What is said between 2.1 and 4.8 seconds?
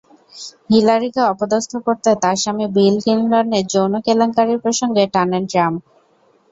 তাঁর স্বামী বিল ক্লিনটনের যৌন কেলেঙ্কারির